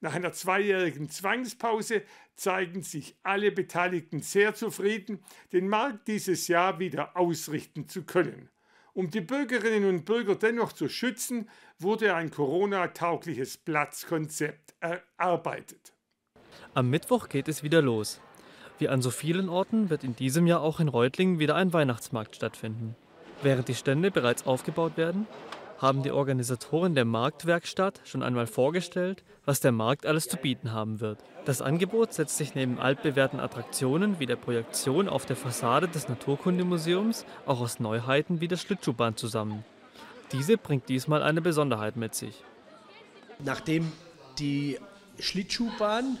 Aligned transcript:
Nach 0.00 0.14
einer 0.14 0.32
zweijährigen 0.32 1.10
Zwangspause 1.10 2.02
zeigen 2.36 2.82
sich 2.82 3.16
alle 3.24 3.50
Beteiligten 3.50 4.20
sehr 4.20 4.54
zufrieden, 4.54 5.24
den 5.52 5.68
Markt 5.68 6.06
dieses 6.06 6.46
Jahr 6.46 6.78
wieder 6.78 7.16
ausrichten 7.16 7.88
zu 7.88 8.04
können. 8.04 8.48
Um 8.92 9.10
die 9.10 9.20
Bürgerinnen 9.20 9.88
und 9.88 10.04
Bürger 10.04 10.36
dennoch 10.36 10.72
zu 10.72 10.88
schützen, 10.88 11.48
wurde 11.78 12.14
ein 12.14 12.30
Corona-taugliches 12.30 13.56
Platzkonzept 13.58 14.74
erarbeitet. 14.80 15.92
Am 16.74 16.90
Mittwoch 16.90 17.28
geht 17.28 17.48
es 17.48 17.62
wieder 17.62 17.82
los. 17.82 18.20
Wie 18.78 18.88
an 18.88 19.02
so 19.02 19.10
vielen 19.10 19.48
Orten 19.48 19.90
wird 19.90 20.04
in 20.04 20.14
diesem 20.14 20.46
Jahr 20.46 20.60
auch 20.60 20.78
in 20.78 20.88
Reutlingen 20.88 21.40
wieder 21.40 21.56
ein 21.56 21.72
Weihnachtsmarkt 21.72 22.36
stattfinden. 22.36 22.94
Während 23.42 23.68
die 23.68 23.74
Stände 23.74 24.10
bereits 24.10 24.46
aufgebaut 24.46 24.96
werden, 24.96 25.26
haben 25.78 26.02
die 26.02 26.10
Organisatoren 26.10 26.94
der 26.94 27.04
Marktwerkstatt 27.04 28.00
schon 28.04 28.22
einmal 28.22 28.46
vorgestellt, 28.46 29.22
was 29.44 29.60
der 29.60 29.72
Markt 29.72 30.06
alles 30.06 30.28
zu 30.28 30.36
bieten 30.36 30.72
haben 30.72 31.00
wird. 31.00 31.18
Das 31.44 31.62
Angebot 31.62 32.12
setzt 32.12 32.36
sich 32.36 32.54
neben 32.54 32.78
altbewährten 32.78 33.40
Attraktionen 33.40 34.18
wie 34.18 34.26
der 34.26 34.36
Projektion 34.36 35.08
auf 35.08 35.24
der 35.24 35.36
Fassade 35.36 35.88
des 35.88 36.08
Naturkundemuseums 36.08 37.24
auch 37.46 37.60
aus 37.60 37.80
Neuheiten 37.80 38.40
wie 38.40 38.48
der 38.48 38.56
Schlittschuhbahn 38.56 39.16
zusammen. 39.16 39.64
Diese 40.32 40.58
bringt 40.58 40.88
diesmal 40.88 41.22
eine 41.22 41.40
Besonderheit 41.40 41.96
mit 41.96 42.14
sich. 42.14 42.42
Nachdem 43.38 43.90
die 44.38 44.78
Schlittschuhbahn, 45.20 46.18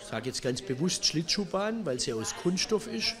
ich 0.00 0.06
sage 0.06 0.26
jetzt 0.26 0.42
ganz 0.42 0.62
bewusst 0.62 1.04
Schlittschuhbahn, 1.04 1.84
weil 1.84 2.00
sie 2.00 2.14
aus 2.14 2.34
Kunststoff 2.36 2.86
ist, 2.88 3.14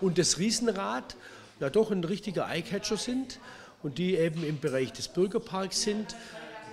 und 0.00 0.18
das 0.18 0.38
Riesenrad 0.38 1.16
ja 1.58 1.70
doch 1.70 1.90
ein 1.90 2.04
richtiger 2.04 2.46
Eyecatcher 2.48 2.98
sind, 2.98 3.40
und 3.86 3.98
die 3.98 4.16
eben 4.16 4.42
im 4.44 4.58
Bereich 4.58 4.92
des 4.92 5.06
Bürgerparks 5.06 5.82
sind, 5.82 6.16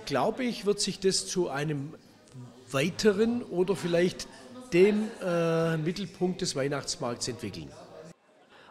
glaube 0.04 0.42
ich, 0.42 0.66
wird 0.66 0.80
sich 0.80 0.98
das 0.98 1.28
zu 1.28 1.48
einem 1.48 1.94
weiteren 2.72 3.44
oder 3.44 3.76
vielleicht 3.76 4.26
dem 4.72 5.08
äh, 5.22 5.76
Mittelpunkt 5.76 6.40
des 6.40 6.56
Weihnachtsmarkts 6.56 7.28
entwickeln. 7.28 7.70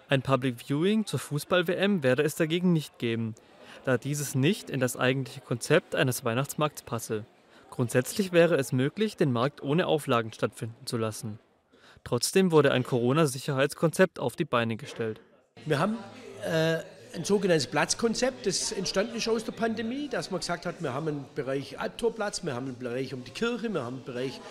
Ein 0.10 0.22
Public 0.22 0.58
Viewing 0.60 1.06
zur 1.06 1.20
Fußball-WM 1.20 2.04
werde 2.04 2.24
es 2.24 2.36
dagegen 2.36 2.74
nicht 2.74 3.00
geben, 3.00 3.34
da 3.86 3.98
dieses 3.98 4.36
nicht 4.36 4.70
in 4.70 4.82
das 4.82 4.98
eigentliche 4.98 5.40
Konzept 5.40 5.96
eines 5.96 6.26
Weihnachtsmarkts 6.26 6.82
passe. 6.82 7.26
Grundsätzlich 7.70 8.34
wäre 8.34 8.58
es 8.58 8.74
möglich, 8.74 9.16
den 9.16 9.32
Markt 9.32 9.64
ohne 9.64 9.88
Auflagen 9.88 10.34
stattfinden 10.34 10.86
zu 10.86 10.98
lassen. 10.98 11.40
Trotzdem 12.04 12.52
wurde 12.52 12.74
ein 12.74 12.84
Corona-Sicherheitskonzept 12.84 14.20
auf 14.20 14.36
die 14.36 14.44
Beine 14.44 14.76
gestellt. 14.76 15.22
Wir 15.66 15.80
haben 15.80 15.98
äh, 16.46 16.80
ein 17.24 17.26
sogenanntes 17.26 17.68
Platzkonzept, 17.68 18.46
das 18.46 18.74
entstanden 18.74 19.16
ist 19.16 19.30
aus 19.30 19.46
der 19.46 19.54
Pandemie, 19.54 20.10
dass 20.10 20.30
man 20.30 20.42
gesagt 20.42 20.66
hat, 20.66 20.84
wir 20.84 20.94
haben 20.94 21.08
einen 21.08 21.26
Bereich 21.36 21.80
Albtorplatz, 21.80 22.44
wir 22.44 22.54
haben 22.54 22.68
einen 22.68 22.78
Bereich 22.78 23.14
um 23.14 23.24
die 23.24 23.32
Kirche, 23.32 23.74
wir 23.74 23.82
haben 23.82 23.96
einen 23.96 24.04
Bereich 24.04 24.42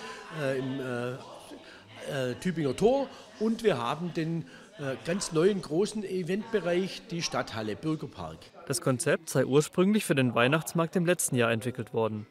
äh, 0.41 0.59
im 0.59 0.81
äh, 0.81 2.31
äh, 2.31 2.35
Tübinger 2.41 2.75
Tor 2.75 3.09
und 3.41 3.63
wir 3.63 3.77
haben 3.77 4.15
den 4.15 4.47
äh, 4.79 4.97
ganz 5.05 5.33
neuen 5.33 5.61
großen 5.61 6.03
Eventbereich, 6.03 7.03
die 7.11 7.21
Stadthalle, 7.21 7.77
Bürgerpark. 7.77 8.39
Das 8.67 8.81
Konzept 8.81 9.29
sei 9.29 9.45
ursprünglich 9.45 10.07
für 10.07 10.15
den 10.15 10.35
Weihnachtsmarkt 10.35 10.97
im 10.97 11.05
letzten 11.05 11.37
Jahr 11.37 11.53
entwickelt 11.53 11.93
worden, 11.93 12.27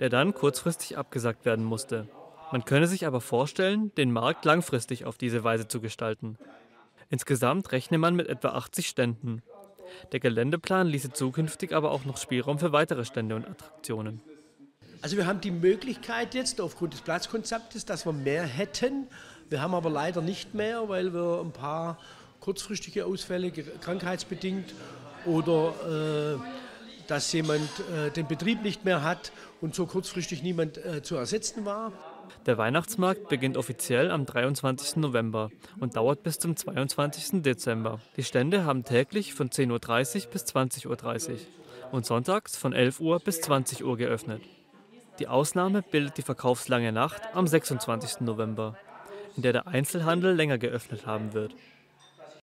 der 0.00 0.10
dann 0.10 0.34
kurzfristig 0.34 0.98
abgesagt 0.98 1.46
werden 1.46 1.64
musste. 1.64 2.08
Man 2.52 2.66
könne 2.66 2.88
sich 2.88 3.06
aber 3.06 3.22
vorstellen, 3.22 3.90
den 3.94 4.12
Markt 4.12 4.44
langfristig 4.44 5.06
auf 5.06 5.16
diese 5.16 5.44
Weise 5.44 5.66
zu 5.66 5.80
gestalten. 5.80 6.36
Insgesamt 7.08 7.72
rechne 7.72 7.96
man 7.96 8.14
mit 8.14 8.28
etwa 8.28 8.48
80 8.50 8.86
Ständen. 8.86 9.42
Der 10.12 10.20
Geländeplan 10.20 10.86
ließe 10.86 11.12
zukünftig 11.12 11.72
aber 11.74 11.90
auch 11.90 12.04
noch 12.04 12.16
Spielraum 12.16 12.58
für 12.58 12.72
weitere 12.72 13.04
Stände 13.04 13.36
und 13.36 13.46
Attraktionen. 13.46 14.20
Also 15.00 15.16
wir 15.16 15.26
haben 15.26 15.40
die 15.40 15.52
Möglichkeit 15.52 16.34
jetzt 16.34 16.60
aufgrund 16.60 16.92
des 16.92 17.02
Platzkonzeptes, 17.02 17.84
dass 17.84 18.04
wir 18.04 18.12
mehr 18.12 18.42
hätten. 18.42 19.06
Wir 19.48 19.62
haben 19.62 19.74
aber 19.74 19.90
leider 19.90 20.20
nicht 20.20 20.54
mehr, 20.54 20.88
weil 20.88 21.14
wir 21.14 21.40
ein 21.44 21.52
paar 21.52 21.98
kurzfristige 22.40 23.06
Ausfälle, 23.06 23.50
krankheitsbedingt 23.52 24.74
oder 25.24 26.36
äh, 26.36 26.38
dass 27.06 27.32
jemand 27.32 27.68
äh, 27.94 28.10
den 28.10 28.26
Betrieb 28.26 28.62
nicht 28.62 28.84
mehr 28.84 29.02
hat 29.02 29.32
und 29.60 29.74
so 29.74 29.86
kurzfristig 29.86 30.42
niemand 30.42 30.78
äh, 30.78 31.02
zu 31.02 31.16
ersetzen 31.16 31.64
war. 31.64 31.92
Der 32.46 32.58
Weihnachtsmarkt 32.58 33.28
beginnt 33.28 33.56
offiziell 33.56 34.10
am 34.10 34.26
23. 34.26 34.96
November 34.96 35.50
und 35.80 35.96
dauert 35.96 36.22
bis 36.22 36.38
zum 36.38 36.56
22. 36.56 37.42
Dezember. 37.42 38.00
Die 38.16 38.24
Stände 38.24 38.64
haben 38.64 38.84
täglich 38.84 39.34
von 39.34 39.50
10.30 39.50 40.26
Uhr 40.26 40.30
bis 40.32 40.44
20.30 40.44 41.30
Uhr 41.30 41.38
und 41.92 42.06
sonntags 42.06 42.56
von 42.56 42.72
11 42.72 43.00
Uhr 43.00 43.20
bis 43.20 43.40
20 43.40 43.84
Uhr 43.84 43.96
geöffnet. 43.96 44.42
Die 45.18 45.28
Ausnahme 45.28 45.82
bildet 45.82 46.16
die 46.18 46.22
Verkaufslange 46.22 46.92
Nacht 46.92 47.22
am 47.34 47.46
26. 47.46 48.20
November, 48.20 48.76
in 49.36 49.42
der 49.42 49.52
der 49.52 49.66
Einzelhandel 49.66 50.34
länger 50.34 50.58
geöffnet 50.58 51.06
haben 51.06 51.32
wird. 51.32 51.54